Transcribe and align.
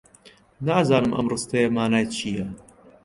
نازانم 0.67 1.11
ئەم 1.15 1.25
ڕستەیە 1.31 1.69
مانای 1.75 2.05
چییە. 2.15 2.45